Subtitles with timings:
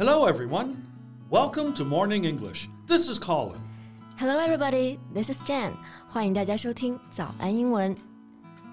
[0.00, 0.86] Hello, everyone.
[1.30, 2.68] Welcome to Morning English.
[2.86, 3.60] This is Colin.
[4.18, 4.98] Hello, everybody.
[5.12, 5.72] This is Jan.
[6.08, 7.96] 欢迎大家收听早安英文。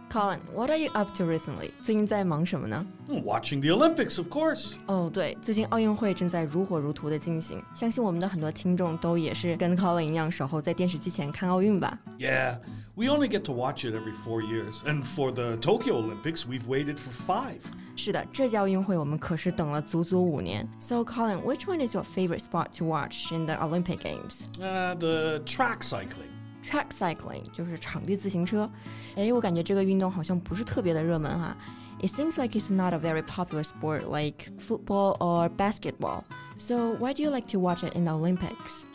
[0.10, 1.72] Colin, what are you up to recently?
[1.82, 2.86] 最近在忙什么呢？
[3.10, 4.74] Watching the Olympics, of course.
[4.86, 11.98] 哦，对，最近奥运会正在如火如荼的进行，相信我们的很多听众都也是跟 Colin 一样守候在电视机前看奥运吧。
[12.20, 12.60] Yeah,
[12.94, 14.76] we only get to watch it every four years.
[14.86, 17.62] And for the Tokyo Olympics, we've waited for five.
[17.96, 20.70] 是的，这届奥运会我们可是等了足足五年。
[20.80, 24.44] So Colin, which one is your favorite sport to watch in the Olympic Games?
[24.60, 26.30] Uh, the track cycling.
[26.68, 28.70] Track cycling 就是场地自行车。
[29.16, 31.56] 诶，我感觉这个运动好像不是特别的热门哈。
[32.02, 36.24] It seems like it's not a very popular sport like football or basketball.
[36.58, 38.86] So why do you like to watch it in the Olympics?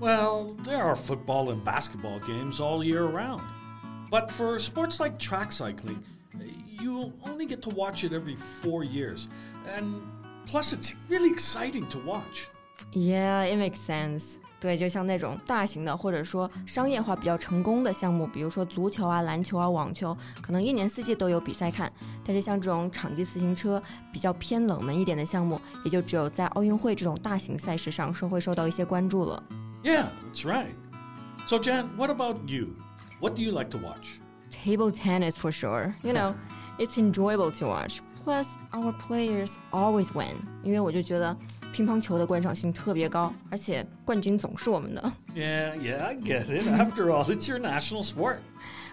[0.00, 3.42] Well, there are football and basketball games all year round.
[4.10, 6.02] But for sports like track cycling,
[6.66, 9.28] you only get to watch it every four years.
[9.76, 10.02] And
[10.46, 12.48] plus, it's really exciting to watch.
[12.92, 14.38] Yeah, it makes sense.
[14.59, 21.91] 对，就像那种大型的或者说商业化比较成功的项目，比如说足球啊、篮球啊、网球，可能一年四季都有比赛看。
[22.25, 29.43] 但是像这种场地自行车比较偏冷门一点的项目，也就只有在奥运会这种大型赛事上说会受到一些关注了。
[29.83, 30.73] Yeah, that's right.
[31.47, 32.69] So, Jan, what about you?
[33.19, 34.19] What do you like to watch?
[34.49, 35.93] Table tennis for sure.
[36.03, 36.33] You know,
[36.78, 38.00] it's enjoyable to watch.
[38.24, 40.36] Plus, our players always win.
[40.62, 41.36] 因为我就觉得
[41.72, 45.12] 乒乓球的观赏性特别高，而且冠军总是我们的。
[45.34, 46.68] Yeah, yeah, I get it.
[46.68, 48.36] After all, it's your national sport.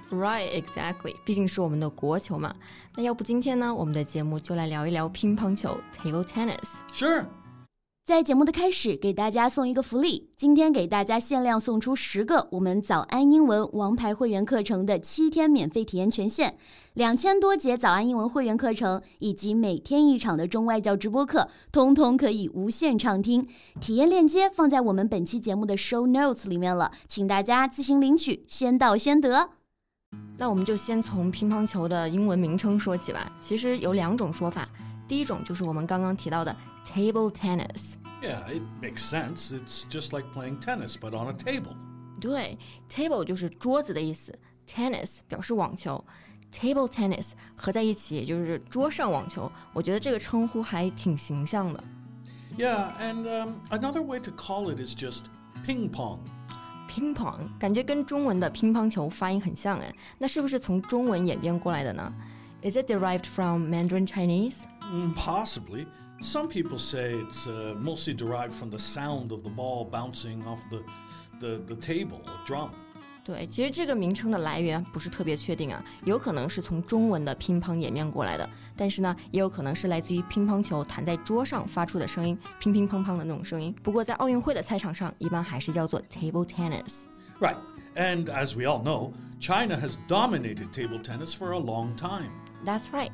[0.10, 1.16] Right, exactly.
[1.24, 2.56] 毕竟是我们的国球嘛。
[2.96, 6.80] 那要不今天呢，我们的节目就来聊一聊乒乓球 （table tennis）。
[6.92, 7.26] Sure.
[8.05, 16.55] 在节目的开始，给大家送一个福利，今天给大家限量送出十个我们早安英文王牌会员课程的七天免费体验权限，
[16.93, 23.49] 两千多节早安英文会员课程以及每天一场的中外教直播课，通通可以无限畅听。
[23.81, 29.49] 体验链接放在我们本期节目的 show notes 里面了，请大家自行领取，先到先得。
[30.37, 33.33] 那我们就先从乒乓球的英文名称说起吧。
[33.41, 34.69] 其实有两种说法，
[35.09, 36.55] 第一种就是我们刚刚提到的
[36.87, 37.95] table tennis。
[38.24, 39.52] Yeah, it makes sense.
[39.52, 41.76] It's just like playing tennis, but on a table.
[42.20, 42.58] 对，
[42.90, 44.38] table 就是桌子的意思，
[44.68, 46.04] tennis 表示网球，
[46.52, 49.50] table tennis 合在一起也就是桌上网球。
[49.74, 51.82] 我觉得这个称呼还挺形象的。
[52.58, 55.28] Yeah, and um, another way to call it is just
[55.66, 56.20] ping pong.
[56.90, 62.14] 乒乓感觉跟中文的乒乓球发音很像哎，那是不是从中文演变过来的呢？
[62.64, 64.56] Is it derived from Mandarin Chinese?
[64.82, 65.86] Mm, possibly.
[66.22, 70.60] Some people say it's uh, mostly derived from the sound of the ball bouncing off
[70.70, 70.84] the,
[71.40, 72.72] the, the table or drum.
[73.24, 83.74] 对，其实这个名称的来源不是特别确定啊，有可能是从中文的乒乓演变过来的，但是呢，也有可能是来自于乒乓球弹在桌上发出的声音，乒乒乓乓的那种声音。
[83.84, 87.04] 不过在奥运会的赛场上，一般还是叫做 table tennis。
[87.40, 87.58] Right.
[87.96, 92.32] And as we all know, China has dominated table tennis for a long time.
[92.66, 93.12] That's right.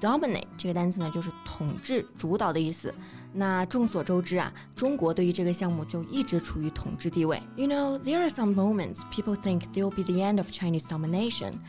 [0.00, 2.92] Dominate 这个单词呢，就是统治、主导的意思。
[3.32, 7.40] 那众所周知啊，中国对于这个项目就一直处于统治地位。
[7.54, 11.60] You know, there are some moments people think there will be the end of Chinese domination,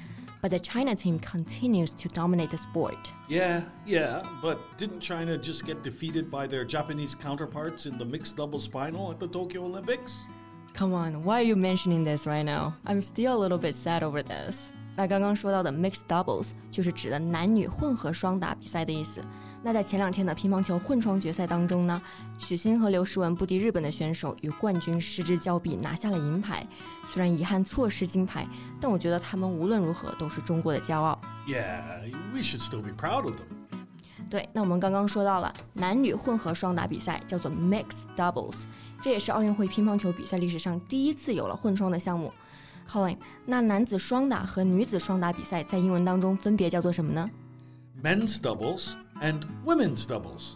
[0.41, 2.97] but the China team continues to dominate the sport.
[3.29, 8.35] Yeah, yeah, but didn't China just get defeated by their Japanese counterparts in the mixed
[8.35, 10.15] doubles final at the Tokyo Olympics?
[10.73, 12.75] Come on, why are you mentioning this right now?
[12.85, 14.71] I'm still a little bit sad over this.
[14.94, 19.22] 那刚刚说到的 mixed doubles 就是指的男女混合双打比赛的意思。
[19.64, 22.02] 那在前两天的乒乓球混双决赛当中呢，
[22.36, 26.66] 许昕和刘诗雯不敌日本的选手，与冠军失之交臂，拿下了银牌。
[27.06, 28.44] 虽然遗憾错失金牌，
[28.80, 31.16] 但我觉得他们无论如何都是中国的骄傲。
[31.46, 33.78] Yeah, we should still be proud of them.
[34.28, 38.64] 对，那我们刚刚说到了男女混合双打比赛叫做 mixed doubles，
[39.00, 42.32] 这也是奥运会乒乓球比赛历史上第一次有了混双的项目。
[42.88, 43.16] Colin，
[43.46, 47.30] 那男子双打和女子双打比赛在英文当中分别叫做什么呢
[48.02, 50.52] ？Men's doubles and women's doubles.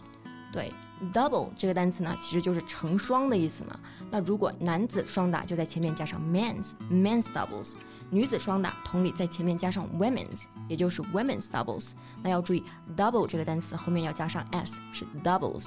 [0.51, 0.73] 对
[1.13, 3.79] ，double 这个单词呢，其实就是成双的意思嘛。
[4.09, 7.73] 那如果男子双打就在前面加上 men's men's doubles，
[8.09, 11.89] 女子双打同理在前面加上 women's，也就是 women's doubles。
[12.23, 12.63] 那要注意
[12.95, 15.65] double 这个单词后面要加上 s，是 doubles。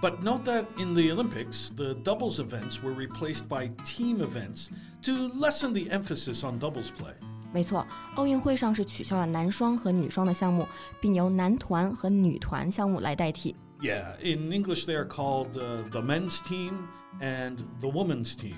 [0.00, 4.68] But note that in the Olympics, the doubles events were replaced by team events
[5.02, 7.14] to lessen the emphasis on doubles play.
[7.52, 7.86] 没错，
[8.16, 10.66] 奥运会上是取消了男双和女双的项目，
[11.00, 13.54] 并由男团和女团项目来代替。
[13.80, 16.72] Yeah, in English they are called uh, the men's team
[17.20, 18.54] and the women's team.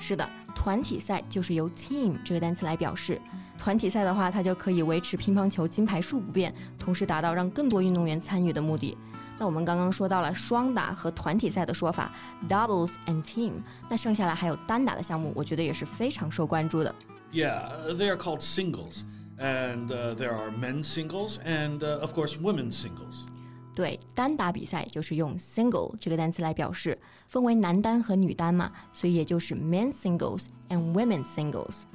[0.00, 3.20] 是的， 团体赛就是由 team 这个单词来表示。
[3.58, 8.96] 团体赛的话，它就可以维持乒乓球金牌数不变，同时达到让更多运动员参与的目的。
[9.41, 12.11] 那我们刚刚说到了双打和团体赛的说法
[12.47, 13.53] ，doubles and team。
[13.89, 16.93] 那剩下来还有单打的项目，我觉得也是非常受关注的。
[17.33, 19.01] Yeah, they are called singles,
[19.39, 23.25] and uh, there are men's singles and uh, of course women's singles.
[23.73, 31.85] 对，单打比赛就是用 single 这个单词来表示，分为男单和女单嘛，所以也就是 men's singles and women's singles。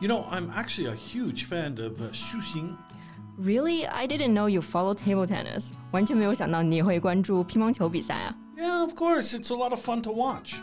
[0.00, 2.72] You know, I'm actually a huge fan of uh, Xu Xin.
[3.40, 3.86] Really?
[3.86, 5.72] I didn't know you follow table tennis.
[5.92, 8.36] 完全没有想到你会关注乒乓球比赛啊。
[8.58, 9.32] Yeah, of course.
[9.32, 10.56] It's a lot of fun to watch.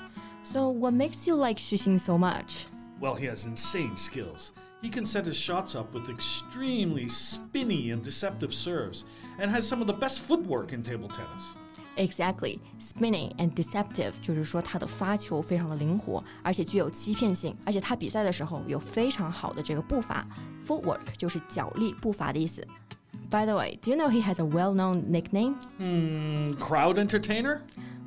[0.43, 2.67] So, what makes you like Xu Xin so much?
[3.01, 4.51] Well, he has insane skills.
[4.83, 9.05] He can set his shots up with extremely spinny and deceptive serves
[9.39, 11.55] and has some of the best footwork in table tennis.
[11.96, 20.26] Exactly, spinning and deceptive 就是说他的发球非常的灵活，而且具有欺骗性，而且他比赛的时候有非常好的这个步伐。
[20.66, 22.66] Footwork 就是脚力、步伐的意思。
[23.30, 25.56] By the way, do you know he has a well-known nickname?
[25.78, 27.60] Hmm, crowd entertainer?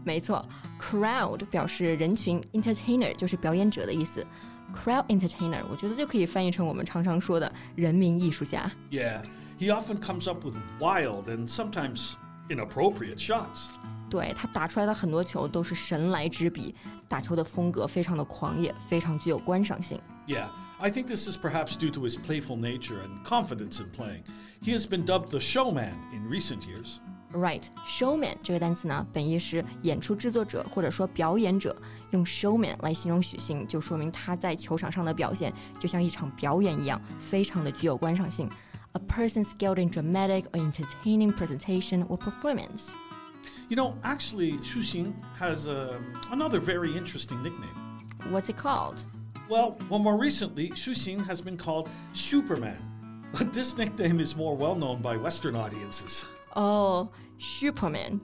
[0.03, 0.47] 没错，
[0.79, 4.25] crowd 表示人群，entertainer 就是表演者的意思。
[4.73, 8.71] Crowd entertainer，我觉得就可以翻译成我们常常说的人民艺术家。
[8.91, 9.23] Yeah,
[9.59, 12.13] he often comes up with wild and sometimes
[12.49, 13.67] inappropriate shots.
[14.09, 16.75] 对他打出来的很多球都是神来之笔，
[17.07, 19.99] 打球的风格非常的狂野，非常具有观赏性。
[20.27, 20.45] Yeah,
[20.79, 24.23] I think this is perhaps due to his playful nature and confidence in playing.
[24.61, 26.99] He has been dubbed the showman in recent years.
[27.33, 31.75] Right, showman 这个单词呢，本意是演出制作者或者说表演者。
[32.11, 38.49] 用 showman 来形容许昕，就说明他在球场上的表现就像一场表演一样，非常的具有观赏性。
[38.94, 42.92] a person skilled in dramatic or entertaining presentation or performance.
[43.68, 47.76] You know, actually, Xu Xin has um, another very interesting nickname.
[48.30, 49.04] What's it called?
[49.48, 52.78] Well, well, more recently, Xu Xin has been called Superman,
[53.32, 56.26] but this nickname is more well known by Western audiences.
[56.56, 58.20] Oh, Superman!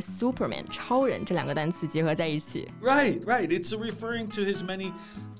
[0.00, 2.68] Superman 超人这两个单词结合在一起。
[2.82, 3.48] Right, right.
[3.48, 4.92] It's referring to his many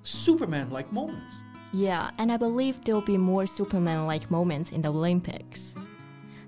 [0.05, 1.35] Superman-like moments.
[1.74, 5.74] Yeah, and I believe there will be more Superman-like moments in the Olympics.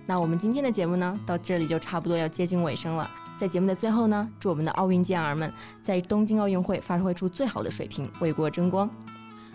[0.06, 3.10] 那我们今天的节目呢，到这里就差不多要接近尾声了。
[3.38, 5.52] 在节目的最后呢，祝我们的奥运健儿们
[5.84, 8.90] 在东京奥运会发挥出最好的水平，为国争光。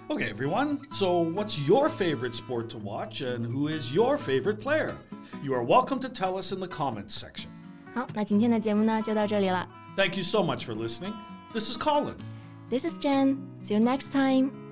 [0.09, 0.79] Okay, everyone.
[0.93, 4.93] So, what's your favorite sport to watch, and who is your favorite player?
[5.43, 7.47] You are welcome to tell us in the comments section.
[7.95, 9.67] 好，那今天的节目呢就到这里了。
[9.97, 11.15] Thank you so much for listening.
[11.55, 12.17] This is Colin.
[12.69, 13.39] This is Jen.
[13.63, 14.51] See you next time.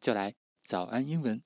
[0.00, 1.42] 就来早安英文。